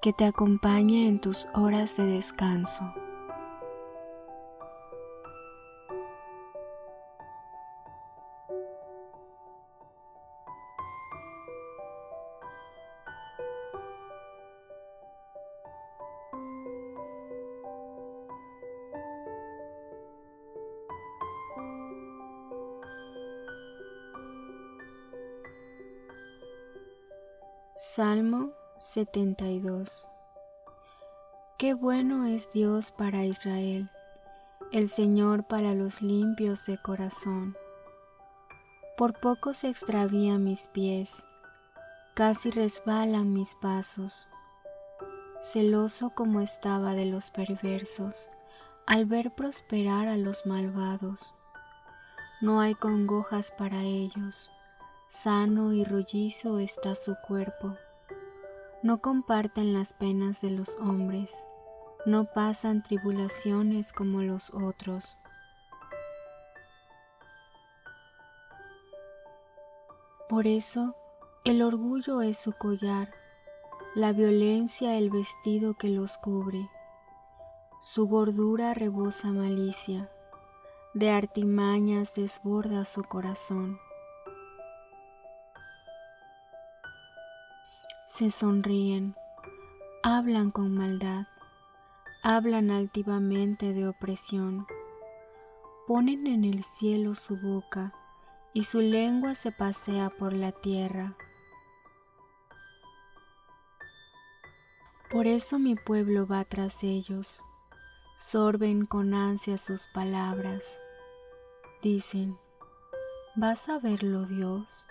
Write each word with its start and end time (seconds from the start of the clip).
que 0.00 0.12
te 0.12 0.24
acompañe 0.24 1.08
en 1.08 1.20
tus 1.20 1.48
horas 1.54 1.96
de 1.96 2.06
descanso. 2.06 2.94
Salmo 27.76 28.57
72 28.80 30.06
Qué 31.58 31.74
bueno 31.74 32.26
es 32.26 32.52
Dios 32.52 32.92
para 32.92 33.24
Israel, 33.24 33.90
el 34.70 34.88
Señor 34.88 35.48
para 35.48 35.74
los 35.74 36.00
limpios 36.00 36.64
de 36.64 36.78
corazón. 36.78 37.56
Por 38.96 39.18
poco 39.18 39.52
se 39.52 39.68
extravían 39.68 40.44
mis 40.44 40.68
pies, 40.68 41.24
casi 42.14 42.52
resbalan 42.52 43.32
mis 43.32 43.56
pasos. 43.56 44.28
Celoso 45.42 46.10
como 46.10 46.40
estaba 46.40 46.94
de 46.94 47.06
los 47.06 47.32
perversos, 47.32 48.30
al 48.86 49.06
ver 49.06 49.32
prosperar 49.32 50.06
a 50.06 50.16
los 50.16 50.46
malvados. 50.46 51.34
No 52.40 52.60
hay 52.60 52.76
congojas 52.76 53.50
para 53.50 53.82
ellos, 53.82 54.52
sano 55.08 55.72
y 55.72 55.82
rollizo 55.82 56.60
está 56.60 56.94
su 56.94 57.16
cuerpo 57.26 57.76
no 58.82 59.00
comparten 59.00 59.72
las 59.72 59.92
penas 59.92 60.40
de 60.40 60.50
los 60.50 60.76
hombres, 60.76 61.48
no 62.06 62.26
pasan 62.26 62.82
tribulaciones 62.82 63.92
como 63.92 64.22
los 64.22 64.50
otros. 64.54 65.18
Por 70.28 70.46
eso, 70.46 70.94
el 71.44 71.62
orgullo 71.62 72.22
es 72.22 72.38
su 72.38 72.52
collar, 72.52 73.10
la 73.94 74.12
violencia 74.12 74.96
el 74.96 75.10
vestido 75.10 75.74
que 75.74 75.88
los 75.88 76.18
cubre. 76.18 76.68
Su 77.80 78.06
gordura 78.06 78.74
rebosa 78.74 79.28
malicia, 79.28 80.10
de 80.94 81.10
artimañas 81.10 82.14
desborda 82.14 82.84
su 82.84 83.02
corazón. 83.02 83.80
Se 88.18 88.32
sonríen, 88.32 89.14
hablan 90.02 90.50
con 90.50 90.74
maldad, 90.74 91.28
hablan 92.24 92.72
altivamente 92.72 93.72
de 93.72 93.86
opresión, 93.86 94.66
ponen 95.86 96.26
en 96.26 96.42
el 96.42 96.64
cielo 96.64 97.14
su 97.14 97.36
boca 97.36 97.94
y 98.52 98.64
su 98.64 98.80
lengua 98.80 99.36
se 99.36 99.52
pasea 99.52 100.10
por 100.10 100.32
la 100.32 100.50
tierra. 100.50 101.16
Por 105.12 105.28
eso 105.28 105.60
mi 105.60 105.76
pueblo 105.76 106.26
va 106.26 106.44
tras 106.44 106.82
ellos, 106.82 107.40
sorben 108.16 108.84
con 108.84 109.14
ansia 109.14 109.56
sus 109.56 109.86
palabras. 109.94 110.80
Dicen, 111.84 112.36
¿vas 113.36 113.68
a 113.68 113.78
verlo 113.78 114.26
Dios? 114.26 114.88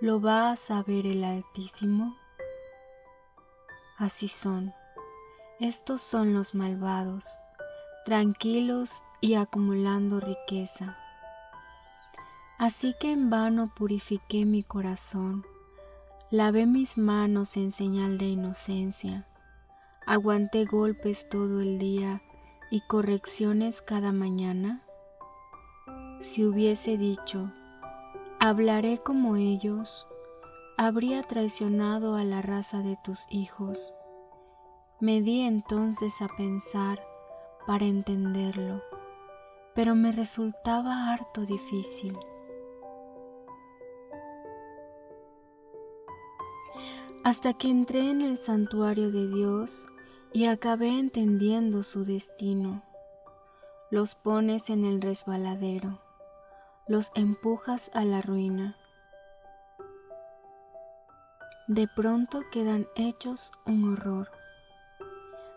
¿Lo 0.00 0.20
va 0.20 0.50
a 0.50 0.56
saber 0.56 1.06
el 1.06 1.22
Altísimo? 1.22 2.16
Así 3.98 4.28
son. 4.28 4.74
Estos 5.60 6.00
son 6.00 6.34
los 6.34 6.54
malvados, 6.54 7.28
tranquilos 8.04 9.02
y 9.20 9.34
acumulando 9.34 10.18
riqueza. 10.18 10.96
Así 12.58 12.94
que 13.00 13.12
en 13.12 13.30
vano 13.30 13.72
purifiqué 13.74 14.44
mi 14.44 14.62
corazón, 14.62 15.44
lavé 16.30 16.66
mis 16.66 16.96
manos 16.96 17.56
en 17.56 17.72
señal 17.72 18.18
de 18.18 18.26
inocencia, 18.26 19.26
aguanté 20.06 20.64
golpes 20.64 21.28
todo 21.28 21.60
el 21.60 21.78
día 21.78 22.22
y 22.70 22.80
correcciones 22.80 23.82
cada 23.82 24.12
mañana. 24.12 24.82
Si 26.20 26.44
hubiese 26.44 26.96
dicho, 26.96 27.52
hablaré 28.40 28.98
como 28.98 29.36
ellos, 29.36 30.06
habría 30.76 31.22
traicionado 31.22 32.16
a 32.16 32.24
la 32.24 32.42
raza 32.42 32.78
de 32.82 32.96
tus 33.02 33.26
hijos. 33.30 33.92
Me 35.00 35.20
di 35.20 35.40
entonces 35.42 36.22
a 36.22 36.28
pensar 36.28 37.02
para 37.66 37.84
entenderlo, 37.84 38.82
pero 39.74 39.94
me 39.94 40.12
resultaba 40.12 41.12
harto 41.12 41.42
difícil. 41.42 42.18
Hasta 47.24 47.52
que 47.52 47.68
entré 47.68 48.10
en 48.10 48.20
el 48.20 48.36
santuario 48.36 49.12
de 49.12 49.28
Dios 49.28 49.86
y 50.32 50.46
acabé 50.46 50.98
entendiendo 50.98 51.82
su 51.82 52.04
destino. 52.04 52.82
Los 53.90 54.14
pones 54.14 54.70
en 54.70 54.84
el 54.84 55.00
resbaladero, 55.00 56.00
los 56.88 57.12
empujas 57.14 57.90
a 57.94 58.04
la 58.04 58.22
ruina 58.22 58.81
de 61.68 61.86
pronto 61.86 62.42
quedan 62.50 62.88
hechos 62.96 63.52
un 63.66 63.92
horror. 63.92 64.28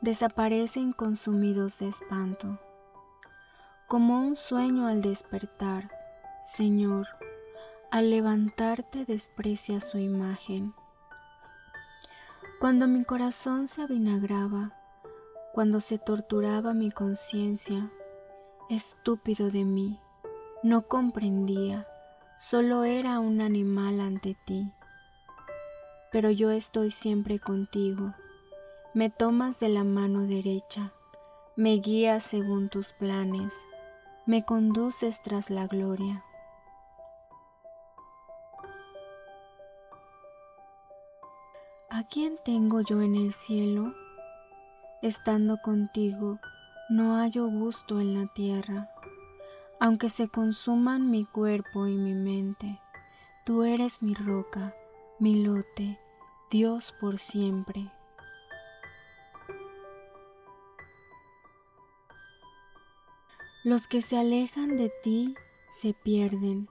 Desaparecen 0.00 0.92
consumidos 0.92 1.78
de 1.78 1.88
espanto. 1.88 2.58
Como 3.86 4.18
un 4.18 4.34
sueño 4.34 4.86
al 4.86 5.02
despertar, 5.02 5.90
Señor, 6.40 7.06
al 7.90 8.10
levantarte 8.10 9.04
desprecia 9.04 9.80
su 9.80 9.98
imagen. 9.98 10.74
Cuando 12.60 12.88
mi 12.88 13.04
corazón 13.04 13.68
se 13.68 13.82
avinagraba, 13.82 14.72
cuando 15.52 15.80
se 15.80 15.98
torturaba 15.98 16.72
mi 16.72 16.90
conciencia, 16.90 17.90
estúpido 18.70 19.50
de 19.50 19.64
mí, 19.64 20.00
no 20.62 20.88
comprendía, 20.88 21.86
solo 22.38 22.84
era 22.84 23.18
un 23.18 23.42
animal 23.42 24.00
ante 24.00 24.34
ti 24.46 24.72
pero 26.10 26.30
yo 26.30 26.50
estoy 26.50 26.90
siempre 26.90 27.38
contigo. 27.38 28.14
Me 28.94 29.10
tomas 29.10 29.60
de 29.60 29.68
la 29.68 29.84
mano 29.84 30.22
derecha, 30.22 30.92
me 31.56 31.74
guías 31.74 32.22
según 32.22 32.68
tus 32.68 32.92
planes, 32.92 33.54
me 34.26 34.44
conduces 34.44 35.22
tras 35.22 35.50
la 35.50 35.66
gloria. 35.66 36.24
¿A 41.88 42.04
quién 42.04 42.38
tengo 42.44 42.80
yo 42.80 43.02
en 43.02 43.14
el 43.14 43.32
cielo? 43.32 43.92
Estando 45.02 45.58
contigo, 45.58 46.38
no 46.88 47.16
hallo 47.16 47.48
gusto 47.48 48.00
en 48.00 48.14
la 48.14 48.26
tierra. 48.32 48.90
Aunque 49.78 50.10
se 50.10 50.28
consuman 50.28 51.10
mi 51.10 51.24
cuerpo 51.24 51.86
y 51.86 51.96
mi 51.96 52.14
mente, 52.14 52.80
tú 53.44 53.62
eres 53.62 54.02
mi 54.02 54.14
roca 54.14 54.74
mi 55.20 55.44
lote, 55.44 55.99
Dios 56.50 56.92
por 56.98 57.18
siempre. 57.18 57.92
Los 63.62 63.86
que 63.86 64.02
se 64.02 64.18
alejan 64.18 64.76
de 64.76 64.90
ti 65.04 65.36
se 65.68 65.94
pierden, 65.94 66.68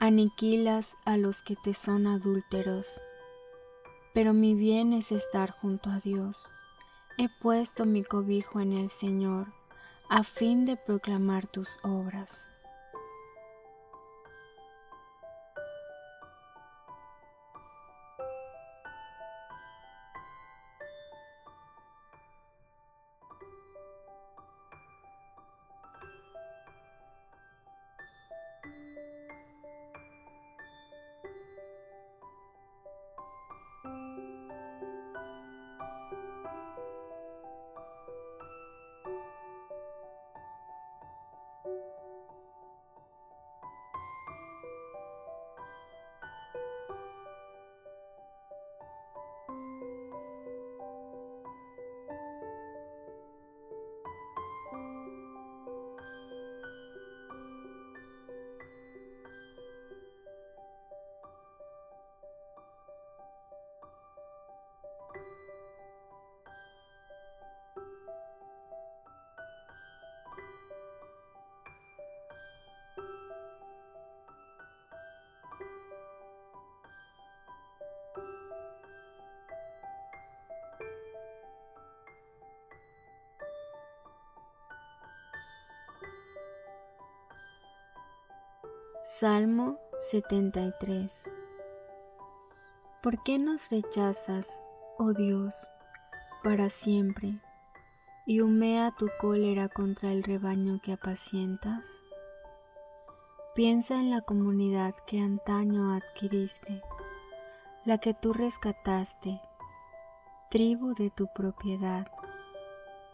aniquilas 0.00 0.96
a 1.04 1.18
los 1.18 1.42
que 1.42 1.56
te 1.56 1.74
son 1.74 2.06
adúlteros. 2.06 3.02
Pero 4.14 4.32
mi 4.32 4.54
bien 4.54 4.94
es 4.94 5.12
estar 5.12 5.50
junto 5.50 5.90
a 5.90 5.98
Dios. 5.98 6.50
He 7.18 7.28
puesto 7.28 7.84
mi 7.84 8.04
cobijo 8.04 8.60
en 8.60 8.72
el 8.72 8.88
Señor, 8.88 9.48
a 10.08 10.22
fin 10.22 10.64
de 10.64 10.78
proclamar 10.78 11.46
tus 11.46 11.76
obras. 11.82 12.48
Salmo 89.22 89.78
73 90.00 91.30
¿Por 93.04 93.22
qué 93.22 93.38
nos 93.38 93.70
rechazas, 93.70 94.60
oh 94.98 95.12
Dios, 95.12 95.70
para 96.42 96.68
siempre, 96.68 97.38
y 98.26 98.40
humea 98.40 98.90
tu 98.98 99.08
cólera 99.20 99.68
contra 99.68 100.10
el 100.10 100.24
rebaño 100.24 100.80
que 100.82 100.94
apacientas? 100.94 102.02
Piensa 103.54 103.94
en 103.94 104.10
la 104.10 104.22
comunidad 104.22 104.92
que 105.06 105.20
antaño 105.20 105.94
adquiriste, 105.94 106.82
la 107.84 107.98
que 107.98 108.14
tú 108.14 108.32
rescataste, 108.32 109.40
tribu 110.50 110.94
de 110.94 111.10
tu 111.10 111.28
propiedad, 111.32 112.08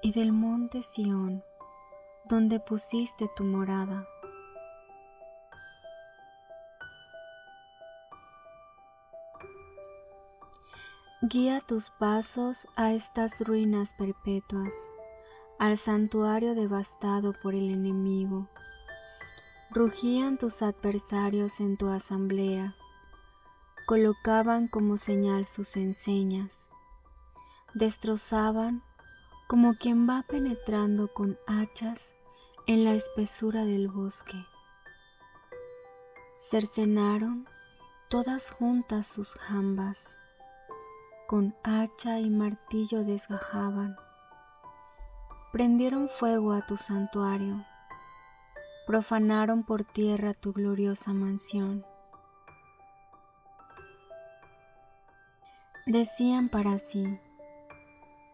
y 0.00 0.12
del 0.12 0.32
monte 0.32 0.80
Sión, 0.80 1.44
donde 2.24 2.58
pusiste 2.58 3.28
tu 3.36 3.44
morada 3.44 4.08
Guía 11.32 11.60
tus 11.60 11.90
pasos 11.90 12.66
a 12.74 12.90
estas 12.92 13.40
ruinas 13.46 13.94
perpetuas, 13.94 14.74
al 15.60 15.78
santuario 15.78 16.56
devastado 16.56 17.34
por 17.40 17.54
el 17.54 17.70
enemigo. 17.70 18.48
Rugían 19.70 20.38
tus 20.38 20.60
adversarios 20.60 21.60
en 21.60 21.76
tu 21.76 21.88
asamblea, 21.88 22.74
colocaban 23.86 24.66
como 24.66 24.96
señal 24.96 25.46
sus 25.46 25.76
enseñas, 25.76 26.68
destrozaban 27.74 28.82
como 29.46 29.74
quien 29.74 30.08
va 30.08 30.24
penetrando 30.28 31.14
con 31.14 31.38
hachas 31.46 32.16
en 32.66 32.82
la 32.82 32.94
espesura 32.94 33.64
del 33.64 33.86
bosque. 33.86 34.44
Cercenaron 36.40 37.46
todas 38.08 38.50
juntas 38.50 39.06
sus 39.06 39.34
jambas 39.34 40.16
con 41.30 41.54
hacha 41.62 42.18
y 42.18 42.28
martillo 42.28 43.04
desgajaban. 43.04 43.94
Prendieron 45.52 46.08
fuego 46.08 46.52
a 46.52 46.66
tu 46.66 46.76
santuario, 46.76 47.64
profanaron 48.84 49.62
por 49.62 49.84
tierra 49.84 50.34
tu 50.34 50.52
gloriosa 50.52 51.12
mansión. 51.12 51.86
Decían 55.86 56.48
para 56.48 56.80
sí, 56.80 57.04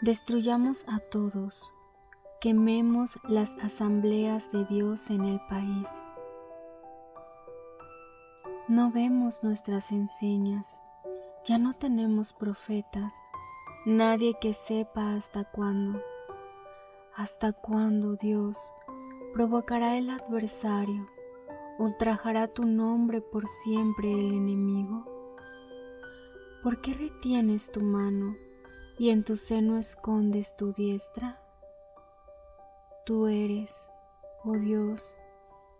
destruyamos 0.00 0.86
a 0.86 1.00
todos, 1.00 1.72
quememos 2.40 3.18
las 3.24 3.56
asambleas 3.60 4.52
de 4.52 4.66
Dios 4.66 5.10
en 5.10 5.24
el 5.24 5.40
país. 5.48 5.88
No 8.68 8.92
vemos 8.92 9.42
nuestras 9.42 9.90
enseñas, 9.90 10.80
ya 11.46 11.58
no 11.58 11.74
tenemos 11.74 12.32
profetas, 12.32 13.12
nadie 13.84 14.34
que 14.40 14.54
sepa 14.54 15.14
hasta 15.14 15.44
cuándo. 15.44 16.00
¿Hasta 17.14 17.52
cuándo, 17.52 18.16
Dios, 18.16 18.72
provocará 19.34 19.98
el 19.98 20.08
adversario, 20.08 21.06
ultrajará 21.78 22.48
tu 22.48 22.64
nombre 22.64 23.20
por 23.20 23.46
siempre 23.46 24.10
el 24.10 24.32
enemigo? 24.32 25.04
¿Por 26.62 26.80
qué 26.80 26.94
retienes 26.94 27.70
tu 27.70 27.82
mano 27.82 28.34
y 28.98 29.10
en 29.10 29.22
tu 29.22 29.36
seno 29.36 29.76
escondes 29.76 30.56
tu 30.56 30.72
diestra? 30.72 31.42
Tú 33.04 33.26
eres, 33.26 33.90
oh 34.44 34.54
Dios, 34.54 35.18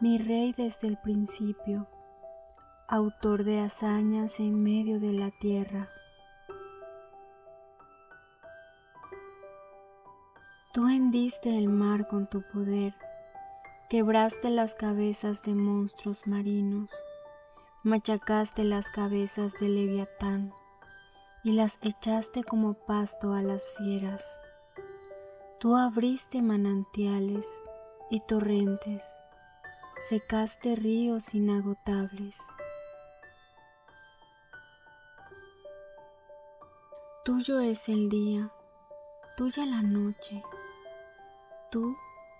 mi 0.00 0.18
Rey 0.18 0.52
desde 0.52 0.86
el 0.86 0.98
principio 0.98 1.88
autor 2.88 3.42
de 3.42 3.58
hazañas 3.60 4.38
en 4.38 4.62
medio 4.62 5.00
de 5.00 5.12
la 5.12 5.32
tierra. 5.32 5.88
Tú 10.72 10.88
hendiste 10.88 11.58
el 11.58 11.68
mar 11.68 12.06
con 12.06 12.28
tu 12.28 12.42
poder, 12.52 12.94
quebraste 13.90 14.50
las 14.50 14.76
cabezas 14.76 15.42
de 15.42 15.54
monstruos 15.54 16.28
marinos, 16.28 17.04
machacaste 17.82 18.62
las 18.62 18.88
cabezas 18.88 19.54
de 19.54 19.68
Leviatán 19.68 20.52
y 21.42 21.52
las 21.52 21.78
echaste 21.82 22.44
como 22.44 22.74
pasto 22.74 23.32
a 23.32 23.42
las 23.42 23.74
fieras. 23.78 24.40
Tú 25.58 25.74
abriste 25.74 26.40
manantiales 26.40 27.62
y 28.10 28.20
torrentes, 28.20 29.18
secaste 29.98 30.76
ríos 30.76 31.34
inagotables. 31.34 32.36
Tuyo 37.26 37.58
es 37.58 37.88
el 37.88 38.08
día, 38.08 38.52
tuya 39.36 39.66
la 39.66 39.82
noche, 39.82 40.44
tú 41.72 41.96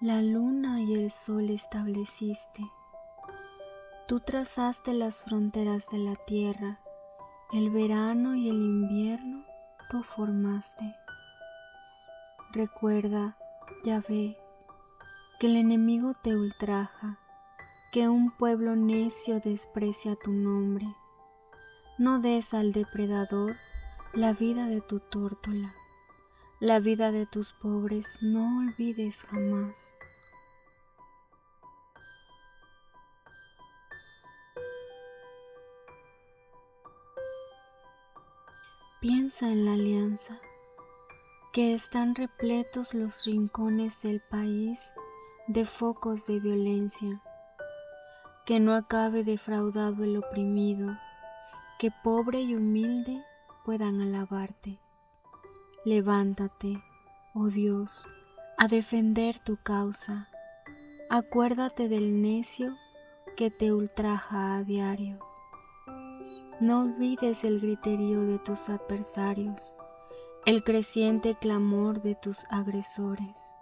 la 0.00 0.22
luna 0.22 0.80
y 0.82 0.94
el 0.94 1.10
sol 1.10 1.50
estableciste. 1.50 2.62
Tú 4.06 4.20
trazaste 4.20 4.94
las 4.94 5.24
fronteras 5.24 5.90
de 5.90 5.98
la 5.98 6.14
tierra, 6.14 6.78
el 7.52 7.70
verano 7.70 8.36
y 8.36 8.48
el 8.48 8.54
invierno 8.54 9.44
tú 9.90 10.04
formaste. 10.04 10.94
Recuerda, 12.52 13.36
ya 13.82 14.00
ve, 14.08 14.38
que 15.40 15.48
el 15.48 15.56
enemigo 15.56 16.14
te 16.22 16.36
ultraja, 16.36 17.18
que 17.90 18.08
un 18.08 18.30
pueblo 18.30 18.76
necio 18.76 19.40
desprecia 19.40 20.14
tu 20.14 20.30
nombre. 20.30 20.86
No 21.98 22.20
des 22.20 22.54
al 22.54 22.70
depredador 22.70 23.56
la 24.18 24.32
vida 24.32 24.66
de 24.66 24.80
tu 24.80 24.98
tórtola, 24.98 25.72
la 26.58 26.80
vida 26.80 27.12
de 27.12 27.24
tus 27.24 27.52
pobres, 27.52 28.18
no 28.20 28.58
olvides 28.58 29.22
jamás. 29.22 29.94
Piensa 39.00 39.46
en 39.46 39.66
la 39.66 39.74
alianza, 39.74 40.40
que 41.52 41.72
están 41.72 42.16
repletos 42.16 42.94
los 42.94 43.24
rincones 43.24 44.02
del 44.02 44.20
país 44.20 44.94
de 45.46 45.64
focos 45.64 46.26
de 46.26 46.40
violencia, 46.40 47.22
que 48.44 48.58
no 48.58 48.74
acabe 48.74 49.22
defraudado 49.22 50.02
el 50.02 50.16
oprimido, 50.16 50.88
que 51.78 51.92
pobre 52.02 52.40
y 52.40 52.56
humilde 52.56 53.22
puedan 53.68 54.00
alabarte. 54.00 54.80
Levántate, 55.84 56.82
oh 57.34 57.48
Dios, 57.48 58.08
a 58.56 58.66
defender 58.66 59.38
tu 59.40 59.58
causa. 59.62 60.26
Acuérdate 61.10 61.86
del 61.86 62.22
necio 62.22 62.74
que 63.36 63.50
te 63.50 63.70
ultraja 63.70 64.56
a 64.56 64.64
diario. 64.64 65.18
No 66.60 66.80
olvides 66.80 67.44
el 67.44 67.60
griterío 67.60 68.22
de 68.22 68.38
tus 68.38 68.70
adversarios, 68.70 69.76
el 70.46 70.64
creciente 70.64 71.34
clamor 71.34 72.00
de 72.00 72.14
tus 72.14 72.46
agresores. 72.48 73.54